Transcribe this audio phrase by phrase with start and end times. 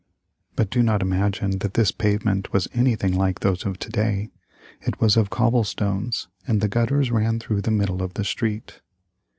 [0.55, 4.31] But do not imagine that this pavement was anything like those of to day.
[4.81, 8.81] It was of cobble stones, and the gutters ran through the middle of the street.